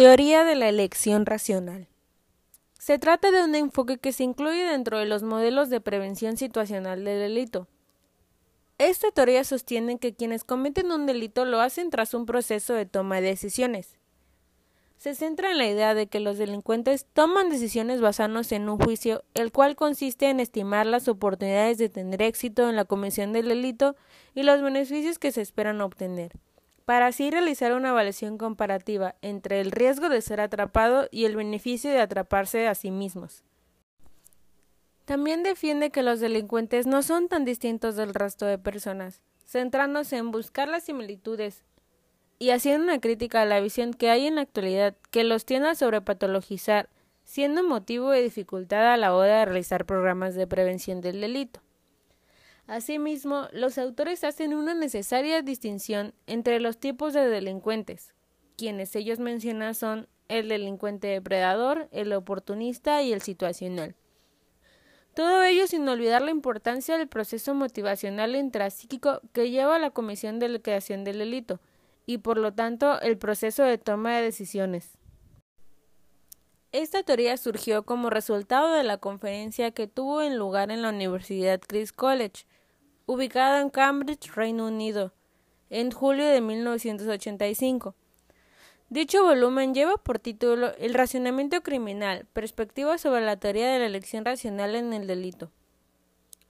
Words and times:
Teoría 0.00 0.44
de 0.44 0.54
la 0.54 0.70
elección 0.70 1.26
racional. 1.26 1.86
Se 2.78 2.98
trata 2.98 3.30
de 3.30 3.44
un 3.44 3.54
enfoque 3.54 3.98
que 3.98 4.12
se 4.12 4.24
incluye 4.24 4.64
dentro 4.64 4.98
de 4.98 5.04
los 5.04 5.22
modelos 5.22 5.68
de 5.68 5.82
prevención 5.82 6.38
situacional 6.38 7.04
del 7.04 7.18
delito. 7.20 7.68
Esta 8.78 9.10
teoría 9.10 9.44
sostiene 9.44 9.98
que 9.98 10.14
quienes 10.14 10.42
cometen 10.42 10.90
un 10.90 11.04
delito 11.04 11.44
lo 11.44 11.60
hacen 11.60 11.90
tras 11.90 12.14
un 12.14 12.24
proceso 12.24 12.72
de 12.72 12.86
toma 12.86 13.16
de 13.16 13.28
decisiones. 13.28 13.98
Se 14.96 15.14
centra 15.14 15.50
en 15.50 15.58
la 15.58 15.68
idea 15.68 15.92
de 15.92 16.06
que 16.06 16.18
los 16.18 16.38
delincuentes 16.38 17.04
toman 17.12 17.50
decisiones 17.50 18.00
basándose 18.00 18.56
en 18.56 18.70
un 18.70 18.78
juicio, 18.78 19.22
el 19.34 19.52
cual 19.52 19.76
consiste 19.76 20.30
en 20.30 20.40
estimar 20.40 20.86
las 20.86 21.08
oportunidades 21.08 21.76
de 21.76 21.90
tener 21.90 22.22
éxito 22.22 22.70
en 22.70 22.76
la 22.76 22.86
comisión 22.86 23.34
del 23.34 23.48
delito 23.48 23.96
y 24.34 24.44
los 24.44 24.62
beneficios 24.62 25.18
que 25.18 25.30
se 25.30 25.42
esperan 25.42 25.82
obtener 25.82 26.32
para 26.90 27.06
así 27.06 27.30
realizar 27.30 27.72
una 27.72 27.90
evaluación 27.90 28.36
comparativa 28.36 29.14
entre 29.22 29.60
el 29.60 29.70
riesgo 29.70 30.08
de 30.08 30.20
ser 30.20 30.40
atrapado 30.40 31.06
y 31.12 31.24
el 31.24 31.36
beneficio 31.36 31.88
de 31.88 32.00
atraparse 32.00 32.66
a 32.66 32.74
sí 32.74 32.90
mismos. 32.90 33.44
También 35.04 35.44
defiende 35.44 35.90
que 35.90 36.02
los 36.02 36.18
delincuentes 36.18 36.88
no 36.88 37.04
son 37.04 37.28
tan 37.28 37.44
distintos 37.44 37.94
del 37.94 38.12
resto 38.12 38.44
de 38.44 38.58
personas, 38.58 39.20
centrándose 39.46 40.16
en 40.16 40.32
buscar 40.32 40.66
las 40.66 40.82
similitudes 40.82 41.62
y 42.40 42.50
haciendo 42.50 42.82
una 42.82 43.00
crítica 43.00 43.42
a 43.42 43.46
la 43.46 43.60
visión 43.60 43.94
que 43.94 44.10
hay 44.10 44.26
en 44.26 44.34
la 44.34 44.40
actualidad 44.40 44.96
que 45.12 45.22
los 45.22 45.44
tiende 45.44 45.68
a 45.68 45.76
sobrepatologizar, 45.76 46.88
siendo 47.22 47.62
motivo 47.62 48.10
de 48.10 48.22
dificultad 48.22 48.92
a 48.92 48.96
la 48.96 49.14
hora 49.14 49.38
de 49.38 49.44
realizar 49.44 49.86
programas 49.86 50.34
de 50.34 50.48
prevención 50.48 51.00
del 51.00 51.20
delito. 51.20 51.60
Asimismo, 52.70 53.48
los 53.50 53.78
autores 53.78 54.22
hacen 54.22 54.54
una 54.54 54.74
necesaria 54.74 55.42
distinción 55.42 56.14
entre 56.28 56.60
los 56.60 56.78
tipos 56.78 57.12
de 57.12 57.26
delincuentes, 57.26 58.14
quienes 58.56 58.94
ellos 58.94 59.18
mencionan 59.18 59.74
son 59.74 60.06
el 60.28 60.48
delincuente 60.48 61.08
depredador, 61.08 61.88
el 61.90 62.12
oportunista 62.12 63.02
y 63.02 63.12
el 63.12 63.22
situacional. 63.22 63.96
Todo 65.14 65.42
ello 65.42 65.66
sin 65.66 65.88
olvidar 65.88 66.22
la 66.22 66.30
importancia 66.30 66.96
del 66.96 67.08
proceso 67.08 67.54
motivacional 67.54 68.36
intrapsíquico 68.36 69.20
que 69.32 69.50
lleva 69.50 69.74
a 69.74 69.80
la 69.80 69.90
comisión 69.90 70.38
de 70.38 70.50
la 70.50 70.60
creación 70.60 71.02
del 71.02 71.18
delito, 71.18 71.58
y 72.06 72.18
por 72.18 72.38
lo 72.38 72.52
tanto 72.52 73.00
el 73.00 73.18
proceso 73.18 73.64
de 73.64 73.78
toma 73.78 74.14
de 74.14 74.22
decisiones. 74.22 74.96
Esta 76.70 77.02
teoría 77.02 77.36
surgió 77.36 77.82
como 77.82 78.10
resultado 78.10 78.72
de 78.72 78.84
la 78.84 78.98
conferencia 78.98 79.72
que 79.72 79.88
tuvo 79.88 80.22
en 80.22 80.38
lugar 80.38 80.70
en 80.70 80.82
la 80.82 80.90
Universidad 80.90 81.60
Christ 81.66 81.96
College, 81.96 82.44
ubicado 83.10 83.60
en 83.60 83.70
Cambridge, 83.70 84.32
Reino 84.36 84.68
Unido, 84.68 85.12
en 85.68 85.90
julio 85.90 86.26
de 86.26 86.40
1985. 86.40 87.96
Dicho 88.88 89.24
volumen 89.24 89.74
lleva 89.74 89.96
por 89.96 90.20
título 90.20 90.76
El 90.76 90.94
racionamiento 90.94 91.60
criminal, 91.62 92.26
perspectiva 92.32 92.98
sobre 92.98 93.22
la 93.22 93.36
teoría 93.36 93.72
de 93.72 93.80
la 93.80 93.86
elección 93.86 94.24
racional 94.24 94.76
en 94.76 94.92
el 94.92 95.08
delito. 95.08 95.50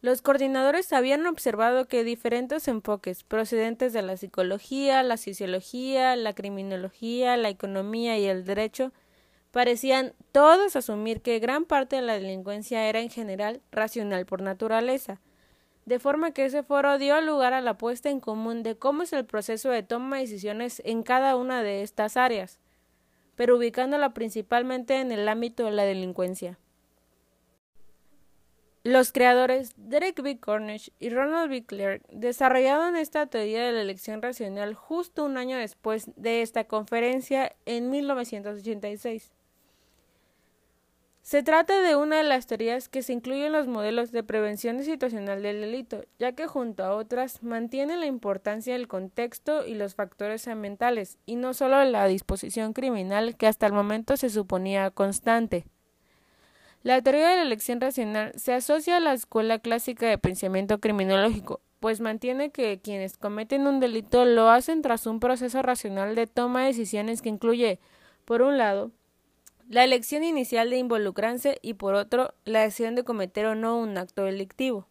Los 0.00 0.20
coordinadores 0.20 0.92
habían 0.92 1.26
observado 1.28 1.86
que 1.86 2.02
diferentes 2.02 2.66
enfoques 2.66 3.22
procedentes 3.22 3.92
de 3.92 4.02
la 4.02 4.16
psicología, 4.16 5.04
la 5.04 5.16
sociología, 5.16 6.16
la 6.16 6.34
criminología, 6.34 7.36
la 7.36 7.50
economía 7.50 8.18
y 8.18 8.24
el 8.24 8.44
derecho 8.44 8.92
parecían 9.52 10.12
todos 10.32 10.74
asumir 10.74 11.20
que 11.20 11.38
gran 11.38 11.64
parte 11.66 11.96
de 11.96 12.02
la 12.02 12.14
delincuencia 12.14 12.88
era 12.88 12.98
en 12.98 13.10
general 13.10 13.60
racional 13.70 14.26
por 14.26 14.42
naturaleza, 14.42 15.20
de 15.88 15.98
forma 15.98 16.32
que 16.32 16.44
ese 16.44 16.62
foro 16.62 16.98
dio 16.98 17.18
lugar 17.22 17.54
a 17.54 17.62
la 17.62 17.78
puesta 17.78 18.10
en 18.10 18.20
común 18.20 18.62
de 18.62 18.76
cómo 18.76 19.04
es 19.04 19.14
el 19.14 19.24
proceso 19.24 19.70
de 19.70 19.82
toma 19.82 20.16
de 20.16 20.22
decisiones 20.22 20.82
en 20.84 21.02
cada 21.02 21.34
una 21.34 21.62
de 21.62 21.82
estas 21.82 22.18
áreas, 22.18 22.58
pero 23.36 23.56
ubicándola 23.56 24.12
principalmente 24.12 25.00
en 25.00 25.12
el 25.12 25.26
ámbito 25.26 25.64
de 25.64 25.70
la 25.70 25.84
delincuencia. 25.84 26.58
Los 28.84 29.12
creadores 29.12 29.72
Derek 29.76 30.20
B. 30.20 30.38
Cornish 30.38 30.92
y 30.98 31.08
Ronald 31.08 31.48
B. 31.48 31.64
Clark 31.64 32.02
desarrollaron 32.10 32.94
esta 32.94 33.24
teoría 33.26 33.64
de 33.64 33.72
la 33.72 33.80
elección 33.80 34.20
racional 34.20 34.74
justo 34.74 35.24
un 35.24 35.38
año 35.38 35.56
después 35.56 36.10
de 36.16 36.42
esta 36.42 36.64
conferencia 36.64 37.56
en 37.64 37.88
1986. 37.88 39.32
Se 41.28 41.42
trata 41.42 41.82
de 41.82 41.94
una 41.94 42.16
de 42.16 42.22
las 42.22 42.46
teorías 42.46 42.88
que 42.88 43.02
se 43.02 43.12
incluyen 43.12 43.48
en 43.48 43.52
los 43.52 43.66
modelos 43.66 44.12
de 44.12 44.22
prevención 44.22 44.82
situacional 44.82 45.42
del 45.42 45.60
delito, 45.60 46.00
ya 46.18 46.32
que 46.32 46.46
junto 46.46 46.84
a 46.84 46.94
otras 46.94 47.42
mantiene 47.42 47.98
la 47.98 48.06
importancia 48.06 48.72
del 48.72 48.88
contexto 48.88 49.66
y 49.66 49.74
los 49.74 49.94
factores 49.94 50.48
ambientales, 50.48 51.18
y 51.26 51.36
no 51.36 51.52
solo 51.52 51.84
la 51.84 52.06
disposición 52.06 52.72
criminal 52.72 53.36
que 53.36 53.46
hasta 53.46 53.66
el 53.66 53.74
momento 53.74 54.16
se 54.16 54.30
suponía 54.30 54.90
constante. 54.90 55.66
La 56.82 57.02
teoría 57.02 57.28
de 57.28 57.36
la 57.36 57.42
elección 57.42 57.78
racional 57.78 58.32
se 58.34 58.54
asocia 58.54 58.96
a 58.96 59.00
la 59.00 59.12
escuela 59.12 59.58
clásica 59.58 60.06
de 60.06 60.16
pensamiento 60.16 60.80
criminológico, 60.80 61.60
pues 61.78 62.00
mantiene 62.00 62.52
que 62.52 62.80
quienes 62.80 63.18
cometen 63.18 63.66
un 63.66 63.80
delito 63.80 64.24
lo 64.24 64.48
hacen 64.48 64.80
tras 64.80 65.06
un 65.06 65.20
proceso 65.20 65.60
racional 65.60 66.14
de 66.14 66.26
toma 66.26 66.62
de 66.62 66.68
decisiones 66.68 67.20
que 67.20 67.28
incluye, 67.28 67.80
por 68.24 68.40
un 68.40 68.56
lado, 68.56 68.92
la 69.68 69.84
elección 69.84 70.24
inicial 70.24 70.70
de 70.70 70.78
involucrarse 70.78 71.58
y 71.60 71.74
por 71.74 71.94
otro, 71.94 72.34
la 72.44 72.62
decisión 72.62 72.94
de 72.94 73.04
cometer 73.04 73.46
o 73.46 73.54
no 73.54 73.78
un 73.78 73.98
acto 73.98 74.24
delictivo. 74.24 74.88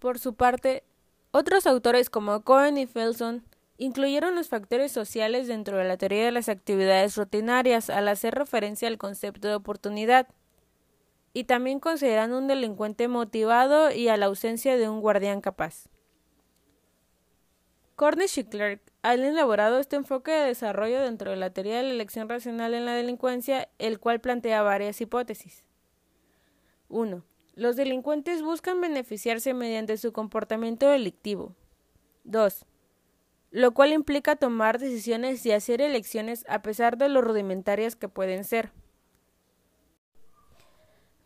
Por 0.00 0.18
su 0.18 0.34
parte, 0.34 0.84
otros 1.30 1.66
autores 1.66 2.10
como 2.10 2.42
Cohen 2.42 2.78
y 2.78 2.86
Felson 2.86 3.44
incluyeron 3.78 4.34
los 4.34 4.48
factores 4.48 4.90
sociales 4.90 5.46
dentro 5.46 5.78
de 5.78 5.84
la 5.84 5.96
teoría 5.96 6.24
de 6.24 6.32
las 6.32 6.48
actividades 6.48 7.16
rutinarias 7.16 7.90
al 7.90 8.08
hacer 8.08 8.34
referencia 8.34 8.88
al 8.88 8.98
concepto 8.98 9.48
de 9.48 9.54
oportunidad, 9.54 10.28
y 11.32 11.44
también 11.44 11.80
consideran 11.80 12.32
un 12.32 12.48
delincuente 12.48 13.08
motivado 13.08 13.90
y 13.90 14.08
a 14.08 14.16
la 14.16 14.26
ausencia 14.26 14.78
de 14.78 14.88
un 14.88 15.02
guardián 15.02 15.42
capaz. 15.42 15.84
Cornish 17.94 18.38
y 18.38 18.44
Clark 18.44 18.80
han 19.10 19.22
elaborado 19.22 19.78
este 19.78 19.94
enfoque 19.94 20.32
de 20.32 20.46
desarrollo 20.46 21.00
dentro 21.00 21.30
de 21.30 21.36
la 21.36 21.50
teoría 21.50 21.76
de 21.76 21.84
la 21.84 21.90
elección 21.90 22.28
racional 22.28 22.74
en 22.74 22.84
la 22.84 22.94
delincuencia, 22.94 23.68
el 23.78 24.00
cual 24.00 24.20
plantea 24.20 24.62
varias 24.62 25.00
hipótesis. 25.00 25.64
1. 26.88 27.22
Los 27.54 27.76
delincuentes 27.76 28.42
buscan 28.42 28.80
beneficiarse 28.80 29.54
mediante 29.54 29.96
su 29.96 30.12
comportamiento 30.12 30.88
delictivo. 30.88 31.54
2. 32.24 32.66
Lo 33.52 33.72
cual 33.74 33.92
implica 33.92 34.34
tomar 34.34 34.80
decisiones 34.80 35.46
y 35.46 35.52
hacer 35.52 35.80
elecciones 35.80 36.44
a 36.48 36.62
pesar 36.62 36.98
de 36.98 37.08
lo 37.08 37.20
rudimentarias 37.20 37.94
que 37.94 38.08
pueden 38.08 38.42
ser. 38.42 38.72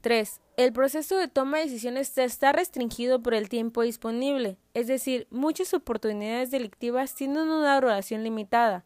3. 0.03 0.39
El 0.61 0.75
proceso 0.75 1.17
de 1.17 1.27
toma 1.27 1.57
de 1.57 1.65
decisiones 1.65 2.19
está 2.19 2.53
restringido 2.53 3.23
por 3.23 3.33
el 3.33 3.49
tiempo 3.49 3.81
disponible, 3.81 4.59
es 4.75 4.89
decir, 4.89 5.27
muchas 5.31 5.73
oportunidades 5.73 6.51
delictivas 6.51 7.15
tienen 7.15 7.49
una 7.49 7.81
duración 7.81 8.25
limitada, 8.25 8.85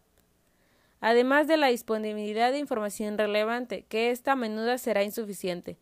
además 1.01 1.49
de 1.49 1.57
la 1.57 1.67
disponibilidad 1.67 2.53
de 2.53 2.61
información 2.61 3.19
relevante, 3.19 3.87
que 3.89 4.13
esta 4.13 4.31
a 4.31 4.37
menudo 4.37 4.79
será 4.79 5.03
insuficiente. 5.03 5.77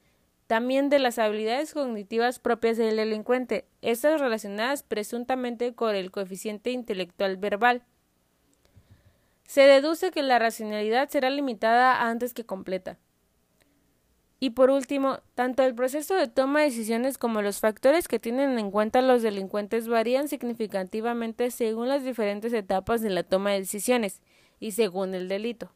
También 0.47 0.88
de 0.88 0.98
las 0.98 1.19
habilidades 1.19 1.75
cognitivas 1.75 2.38
propias 2.38 2.78
del 2.78 2.97
delincuente, 2.97 3.66
estas 3.82 4.19
relacionadas 4.19 4.82
presuntamente 4.82 5.75
con 5.75 5.94
el 5.94 6.10
coeficiente 6.10 6.70
intelectual 6.70 7.36
verbal. 7.36 7.82
Se 9.44 9.60
deduce 9.60 10.10
que 10.10 10.22
la 10.22 10.38
racionalidad 10.38 11.10
será 11.10 11.28
limitada 11.28 12.08
antes 12.08 12.32
que 12.32 12.47
completa. 12.47 12.97
Y 14.42 14.50
por 14.50 14.70
último, 14.70 15.20
tanto 15.36 15.62
el 15.62 15.72
proceso 15.72 16.16
de 16.16 16.26
toma 16.26 16.58
de 16.58 16.64
decisiones 16.64 17.16
como 17.16 17.42
los 17.42 17.60
factores 17.60 18.08
que 18.08 18.19
tienen 18.19 18.58
en 18.58 18.72
cuenta 18.72 19.00
los 19.00 19.22
delincuentes 19.22 19.87
varían 19.87 20.26
significativamente 20.26 21.52
según 21.52 21.88
las 21.88 22.02
diferentes 22.02 22.52
etapas 22.52 23.02
de 23.02 23.11
la 23.11 23.22
toma 23.22 23.52
de 23.52 23.61
decisiones 23.61 24.20
y 24.58 24.72
según 24.72 25.14
el 25.14 25.28
delito. 25.28 25.70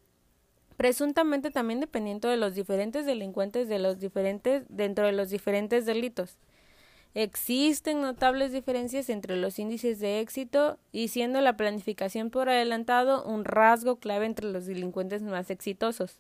Presuntamente 0.76 1.52
también 1.52 1.79
dependiendo 1.79 2.29
de 2.29 2.38
los 2.38 2.56
diferentes 2.56 3.06
delincuentes 3.06 3.69
de 3.69 3.79
los 3.79 4.00
diferentes 4.00 4.64
dentro 4.69 5.06
de 5.06 5.12
los 5.12 5.31
diferentes 5.31 5.87
delitos. 5.87 6.37
Existen 7.14 8.00
notables 8.00 8.50
diferencias 8.50 9.11
entre 9.11 9.37
los 9.37 9.61
índices 9.61 10.00
de 10.00 10.19
éxito 10.19 10.81
y 10.90 11.06
siendo 11.06 11.40
la 11.40 11.56
planificación 11.56 12.31
por 12.31 12.49
adelantado 12.49 13.25
un 13.26 13.44
rasgo 13.44 14.00
clave 14.00 14.26
entre 14.26 14.50
los 14.50 14.67
delincuentes 14.67 15.23
más 15.23 15.50
exitosos. 15.50 16.19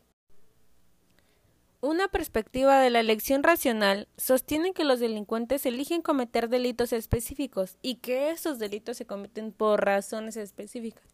Una 1.86 2.08
perspectiva 2.08 2.80
de 2.80 2.90
la 2.90 2.98
elección 2.98 3.44
racional 3.44 4.08
sostiene 4.16 4.72
que 4.72 4.82
los 4.82 4.98
delincuentes 4.98 5.64
eligen 5.66 6.02
cometer 6.02 6.48
delitos 6.48 6.92
específicos 6.92 7.78
y 7.80 7.98
que 7.98 8.32
esos 8.32 8.58
delitos 8.58 8.96
se 8.96 9.06
cometen 9.06 9.52
por 9.52 9.84
razones 9.84 10.36
específicas. 10.36 11.04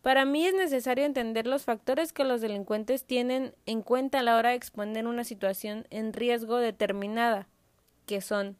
Para 0.00 0.26
mí 0.26 0.46
es 0.46 0.54
necesario 0.54 1.04
entender 1.04 1.48
los 1.48 1.64
factores 1.64 2.12
que 2.12 2.22
los 2.22 2.40
delincuentes 2.40 3.04
tienen 3.04 3.52
en 3.66 3.82
cuenta 3.82 4.20
a 4.20 4.22
la 4.22 4.36
hora 4.36 4.50
de 4.50 4.54
exponer 4.54 5.08
una 5.08 5.24
situación 5.24 5.88
en 5.90 6.12
riesgo 6.12 6.58
determinada, 6.58 7.48
que 8.06 8.20
son 8.20 8.56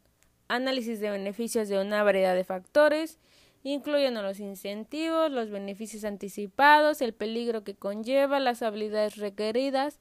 análisis 0.48 0.98
de 0.98 1.10
beneficios 1.10 1.68
de 1.68 1.80
una 1.80 2.02
variedad 2.02 2.34
de 2.34 2.42
factores, 2.42 3.20
incluyendo 3.62 4.20
los 4.20 4.40
incentivos, 4.40 5.30
los 5.30 5.48
beneficios 5.48 6.02
anticipados, 6.02 7.00
el 7.00 7.14
peligro 7.14 7.62
que 7.62 7.76
conlleva, 7.76 8.40
las 8.40 8.62
habilidades 8.62 9.14
requeridas, 9.18 10.00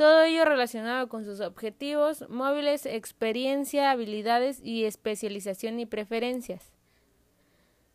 todo 0.00 0.22
ello 0.22 0.46
relacionado 0.46 1.10
con 1.10 1.26
sus 1.26 1.40
objetivos, 1.40 2.24
móviles, 2.30 2.86
experiencia, 2.86 3.90
habilidades 3.90 4.58
y 4.64 4.86
especialización 4.86 5.78
y 5.78 5.84
preferencias. 5.84 6.72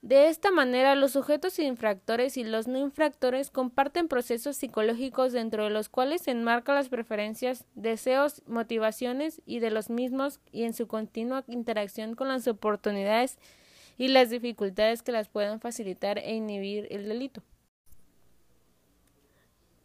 De 0.03 0.27
esta 0.27 0.51
manera, 0.51 0.93
los 0.93 1.13
sujetos 1.13 1.57
infractores 1.57 2.37
y 2.37 2.43
los 2.43 2.67
no 2.67 2.77
infractores 2.77 3.49
comparten 3.49 4.07
procesos 4.07 4.55
psicológicos 4.55 5.33
dentro 5.33 5.63
de 5.63 5.71
los 5.71 5.89
cuales 5.89 6.21
se 6.21 6.29
enmarcan 6.29 6.75
las 6.75 6.89
preferencias, 6.89 7.65
deseos, 7.73 8.43
motivaciones 8.45 9.41
y 9.47 9.57
de 9.57 9.71
los 9.71 9.89
mismos 9.89 10.39
y 10.51 10.65
en 10.65 10.75
su 10.75 10.85
continua 10.85 11.43
interacción 11.47 12.13
con 12.13 12.27
las 12.27 12.47
oportunidades 12.47 13.39
y 13.97 14.09
las 14.09 14.29
dificultades 14.29 15.01
que 15.01 15.11
las 15.11 15.27
puedan 15.27 15.59
facilitar 15.59 16.19
e 16.19 16.35
inhibir 16.35 16.87
el 16.91 17.07
delito. 17.07 17.41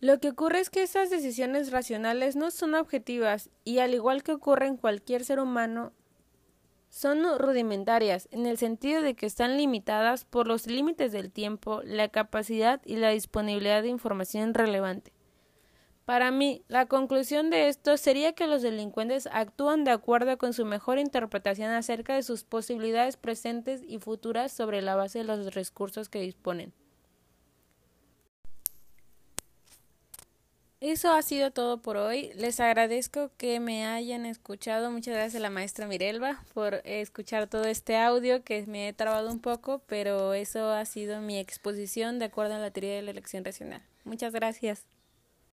Lo 0.01 0.19
que 0.19 0.31
ocurre 0.31 0.61
es 0.61 0.71
que 0.71 0.83
esas 0.83 1.11
decisiones 1.11 1.71
racionales 1.71 2.35
no 2.35 2.51
son 2.51 2.75
objetivas 2.75 3.51
y 3.65 3.81
al 3.81 3.93
igual 3.93 4.23
que 4.23 4.33
ocurre 4.33 4.67
en 4.67 4.79
cualquier 4.79 5.25
ser 5.25 5.41
humano, 5.41 5.93
son 6.89 7.23
rudimentarias, 7.39 8.27
en 8.33 8.47
el 8.47 8.57
sentido 8.57 9.03
de 9.03 9.15
que 9.15 9.27
están 9.27 9.59
limitadas 9.59 10.25
por 10.25 10.49
los 10.49 10.67
límites 10.67 11.13
del 11.13 11.31
tiempo, 11.31 11.83
la 11.85 12.09
capacidad 12.09 12.81
y 12.85 12.97
la 12.97 13.11
disponibilidad 13.11 13.83
de 13.83 13.89
información 13.89 14.55
relevante. 14.55 15.13
Para 16.07 16.33
mí, 16.33 16.65
la 16.67 16.87
conclusión 16.87 17.51
de 17.51 17.69
esto 17.69 17.97
sería 17.97 18.33
que 18.33 18.49
los 18.49 18.63
delincuentes 18.63 19.29
actúan 19.31 19.85
de 19.85 19.93
acuerdo 19.93 20.39
con 20.39 20.53
su 20.53 20.65
mejor 20.65 20.99
interpretación 20.99 21.71
acerca 21.71 22.15
de 22.15 22.25
sus 22.25 22.43
posibilidades 22.43 23.17
presentes 23.17 23.83
y 23.87 23.99
futuras 23.99 24.51
sobre 24.51 24.83
la 24.83 24.97
base 24.97 25.19
de 25.19 25.25
los 25.25 25.55
recursos 25.55 26.09
que 26.09 26.23
disponen. 26.23 26.73
Eso 30.81 31.13
ha 31.13 31.21
sido 31.21 31.51
todo 31.51 31.83
por 31.83 31.99
hoy. 31.99 32.33
Les 32.37 32.59
agradezco 32.59 33.31
que 33.37 33.61
me 33.61 33.85
hayan 33.85 34.25
escuchado. 34.25 34.91
Muchas 34.91 35.13
gracias 35.15 35.37
a 35.37 35.41
la 35.43 35.51
maestra 35.51 35.87
Mirelba 35.87 36.43
por 36.55 36.81
escuchar 36.85 37.49
todo 37.49 37.65
este 37.65 37.99
audio 37.99 38.43
que 38.45 38.65
me 38.67 38.89
he 38.89 38.93
trabado 38.95 39.31
un 39.31 39.41
poco, 39.41 39.83
pero 39.87 40.33
eso 40.33 40.71
ha 40.71 40.87
sido 40.87 41.21
mi 41.21 41.39
exposición 41.39 42.19
de 42.19 42.25
acuerdo 42.25 42.55
a 42.55 42.59
la 42.59 42.71
teoría 42.71 42.95
de 42.95 43.03
la 43.03 43.11
elección 43.11 43.45
racional. 43.45 43.83
Muchas 44.05 44.33
gracias. 44.33 44.87